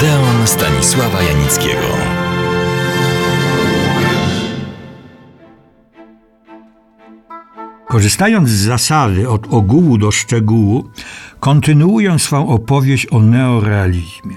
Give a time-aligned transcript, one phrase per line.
[0.00, 1.86] Odeon Stanisława Janickiego.
[7.88, 10.90] Korzystając z zasady od ogółu do szczegółu,
[11.40, 14.36] kontynuuję swą opowieść o neorealizmie.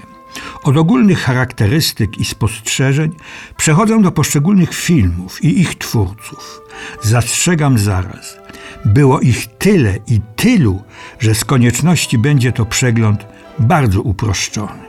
[0.64, 3.10] Od ogólnych charakterystyk i spostrzeżeń
[3.56, 6.60] przechodzę do poszczególnych filmów i ich twórców.
[7.02, 8.36] Zastrzegam zaraz.
[8.84, 10.82] Było ich tyle i tylu,
[11.18, 13.26] że z konieczności będzie to przegląd
[13.58, 14.83] bardzo uproszczony.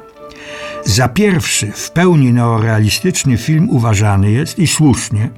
[0.85, 5.29] Za pierwszy w pełni neorealistyczny film uważany jest i słusznie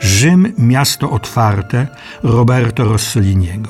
[0.00, 1.86] Rzym Miasto Otwarte
[2.22, 3.68] Roberto Rosselliniego.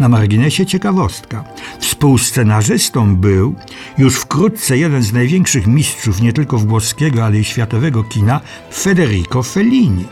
[0.00, 1.44] Na marginesie ciekawostka.
[1.80, 3.54] Współscenarzystą był
[3.98, 8.40] już wkrótce jeden z największych mistrzów nie tylko włoskiego, ale i światowego kina
[8.74, 10.04] Federico Fellini.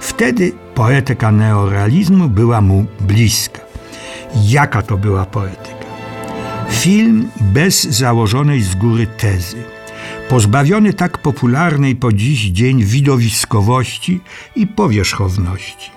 [0.00, 3.60] Wtedy poetyka neorealizmu była mu bliska.
[4.44, 5.86] Jaka to była poetyka?
[6.70, 9.77] Film bez założonej z góry tezy
[10.28, 14.20] pozbawiony tak popularnej po dziś dzień widowiskowości
[14.56, 15.90] i powierzchowności,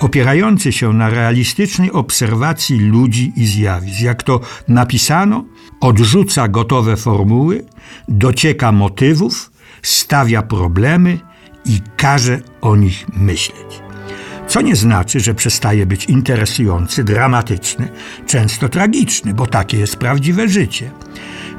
[0.00, 4.00] opierający się na realistycznej obserwacji ludzi i zjawisk.
[4.00, 5.44] Jak to napisano,
[5.80, 7.64] odrzuca gotowe formuły,
[8.08, 9.50] docieka motywów,
[9.82, 11.18] stawia problemy
[11.64, 13.89] i każe o nich myśleć.
[14.60, 17.88] Co nie znaczy, że przestaje być interesujący, dramatyczny,
[18.26, 20.90] często tragiczny, bo takie jest prawdziwe życie.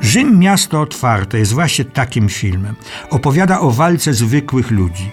[0.02, 2.76] Rzym Miasto Otwarte jest właśnie takim filmem.
[3.10, 5.10] Opowiada o walce zwykłych ludzi,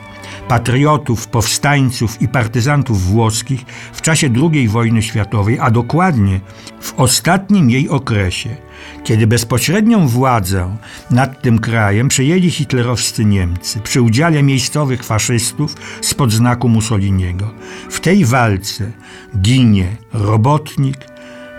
[0.48, 6.40] patriotów, powstańców i partyzantów włoskich w czasie II wojny światowej, a dokładnie
[6.80, 8.56] w ostatnim jej okresie,
[9.04, 10.76] kiedy bezpośrednią władzę
[11.10, 17.54] nad tym krajem przejęli hitlerowscy Niemcy przy udziale miejscowych faszystów spod znaku Mussoliniego.
[17.90, 18.92] W tej walce
[19.40, 20.98] ginie robotnik,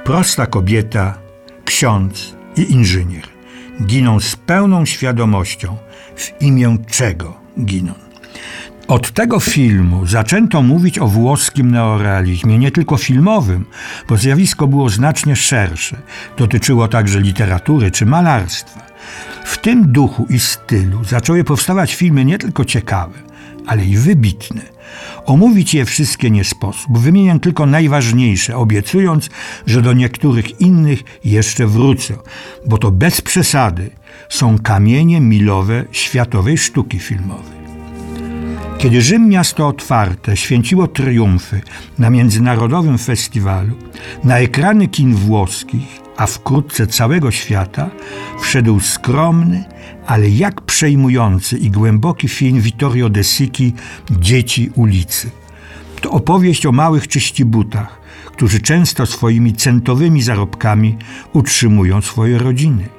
[0.04, 1.20] prosta kobieta,
[1.66, 3.28] ksiądz, i inżynier.
[3.86, 5.78] Giną z pełną świadomością,
[6.16, 7.34] w imię czego
[7.66, 7.94] giną.
[8.90, 13.66] Od tego filmu zaczęto mówić o włoskim neorealizmie, nie tylko filmowym,
[14.08, 15.98] bo zjawisko było znacznie szersze.
[16.38, 18.86] Dotyczyło także literatury czy malarstwa.
[19.46, 23.20] W tym duchu i stylu zaczęły powstawać filmy nie tylko ciekawe,
[23.68, 24.62] ale i wybitne.
[25.26, 26.98] Omówić je wszystkie nie sposób.
[26.98, 29.30] Wymienię tylko najważniejsze, obiecując,
[29.68, 32.14] że do niektórych innych jeszcze wrócę,
[32.66, 33.90] bo to bez przesady
[34.30, 37.59] są kamienie milowe światowej sztuki filmowej.
[38.80, 41.62] Kiedy Rzym Miasto Otwarte święciło triumfy
[41.98, 43.76] na międzynarodowym festiwalu,
[44.24, 47.90] na ekrany kin włoskich, a wkrótce całego świata,
[48.42, 49.64] wszedł skromny,
[50.06, 53.74] ale jak przejmujący i głęboki film Vittorio De Sici
[54.12, 55.30] Dzieci ulicy.
[56.02, 60.98] To opowieść o małych czyścibutach, którzy często swoimi centowymi zarobkami
[61.34, 62.99] utrzymują swoje rodziny.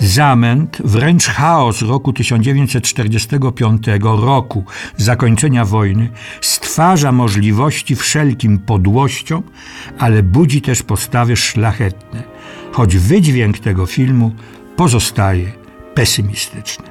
[0.00, 4.64] Zamęt, wręcz chaos roku 1945, roku
[4.96, 6.08] zakończenia wojny,
[6.40, 9.42] stwarza możliwości wszelkim podłościom,
[9.98, 12.22] ale budzi też postawy szlachetne,
[12.72, 14.32] choć wydźwięk tego filmu
[14.76, 15.52] pozostaje
[15.94, 16.84] pesymistyczny.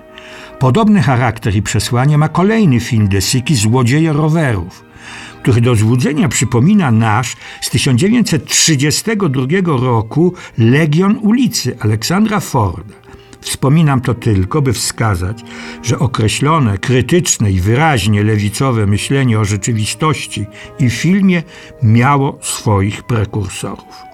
[0.59, 4.88] Podobny charakter i przesłanie ma kolejny film Desiki Złodzieje rowerów,
[5.41, 12.95] który do złudzenia przypomina nasz z 1932 roku Legion ulicy Aleksandra Forda.
[13.41, 15.43] Wspominam to tylko, by wskazać,
[15.83, 20.45] że określone, krytyczne i wyraźnie lewicowe myślenie o rzeczywistości
[20.79, 21.43] i filmie
[21.83, 24.09] miało swoich prekursorów.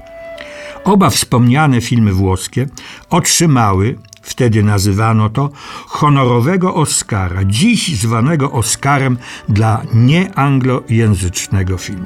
[0.83, 2.67] Oba wspomniane filmy włoskie
[3.09, 5.49] otrzymały wtedy nazywano to,
[5.87, 9.17] honorowego Oscara, dziś zwanego Oscarem
[9.49, 12.05] dla nieanglojęzycznego filmu.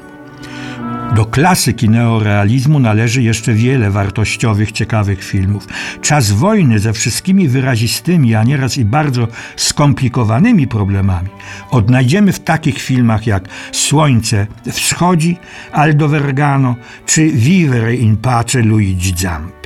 [1.14, 5.66] Do klasyki neorealizmu należy jeszcze wiele wartościowych, ciekawych filmów.
[6.00, 11.28] Czas wojny ze wszystkimi wyrazistymi, a nieraz i bardzo skomplikowanymi problemami
[11.70, 15.36] odnajdziemy w takich filmach jak Słońce wschodzi
[15.72, 16.76] Aldo Vergano
[17.06, 19.59] czy Vivere in pace Luigi Zampi.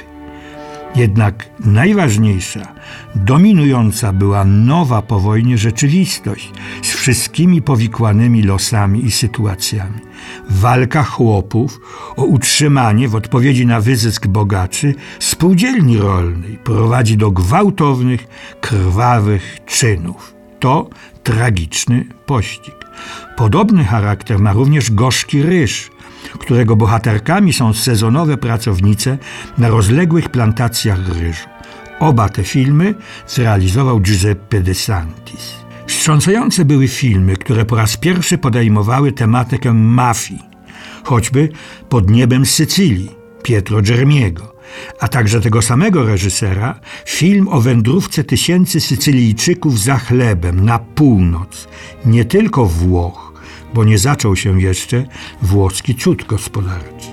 [0.97, 2.73] Jednak najważniejsza,
[3.15, 6.51] dominująca była nowa po wojnie rzeczywistość
[6.83, 10.01] z wszystkimi powikłanymi losami i sytuacjami.
[10.51, 11.81] Walka chłopów
[12.17, 18.27] o utrzymanie w odpowiedzi na wyzysk bogaczy spółdzielni rolnej prowadzi do gwałtownych,
[18.61, 20.35] krwawych czynów.
[20.61, 20.91] To
[21.23, 22.75] tragiczny pościg.
[23.37, 25.91] Podobny charakter ma również gorzki ryż,
[26.29, 29.19] którego bohaterkami są sezonowe pracownice
[29.59, 31.49] na rozległych plantacjach ryżu.
[32.01, 32.95] Oba te filmy
[33.27, 35.55] zrealizował Giuseppe De Santis.
[35.87, 40.41] Wstrząsające były filmy, które po raz pierwszy podejmowały tematykę mafii,
[41.05, 41.49] choćby
[41.89, 43.11] pod niebem Sycylii
[43.43, 44.55] Pietro Germiego,
[45.01, 51.69] a także tego samego reżysera, film o wędrówce tysięcy Sycylijczyków za chlebem na północ,
[52.07, 53.34] nie tylko Włoch,
[53.75, 55.07] bo nie zaczął się jeszcze
[55.43, 57.09] włoski cud gospodarczy.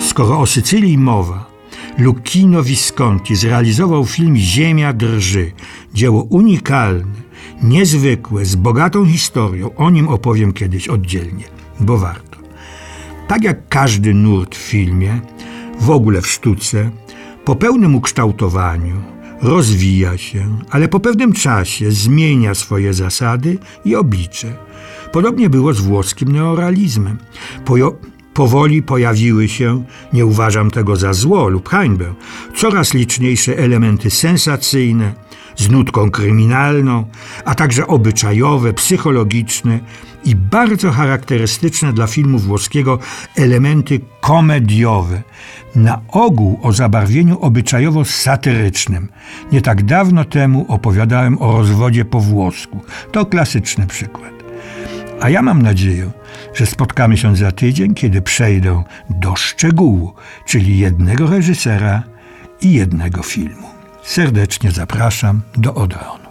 [0.00, 1.50] Skoro o Sycylii mowa,
[1.98, 5.52] Lucchino Visconti zrealizował film Ziemia drży,
[5.94, 7.28] dzieło unikalne,
[7.62, 9.74] niezwykłe, z bogatą historią.
[9.74, 11.44] O nim opowiem kiedyś oddzielnie,
[11.80, 12.38] bo warto.
[13.28, 15.20] Tak jak każdy nurt w filmie,
[15.80, 16.90] w ogóle w sztuce,
[17.44, 18.96] po pełnym ukształtowaniu
[19.42, 24.56] rozwija się, ale po pewnym czasie zmienia swoje zasady i oblicze.
[25.12, 27.18] Podobnie było z włoskim neorealizmem.
[27.64, 27.98] Pojo
[28.34, 32.14] powoli pojawiły się, nie uważam tego za zło lub hańbę,
[32.56, 35.14] coraz liczniejsze elementy sensacyjne,
[35.58, 37.04] z nutką kryminalną,
[37.44, 39.80] a także obyczajowe, psychologiczne
[40.24, 42.98] i bardzo charakterystyczne dla filmu włoskiego
[43.36, 45.22] elementy komediowe,
[45.76, 49.08] na ogół o zabarwieniu obyczajowo-satyrycznym.
[49.52, 52.80] Nie tak dawno temu opowiadałem o rozwodzie po włosku.
[53.12, 54.32] To klasyczny przykład.
[55.20, 56.10] A ja mam nadzieję,
[56.54, 60.12] że spotkamy się za tydzień, kiedy przejdę do szczegółu,
[60.46, 62.02] czyli jednego reżysera
[62.60, 63.77] i jednego filmu.
[64.08, 66.27] Serdecznie zapraszam do Odeonu.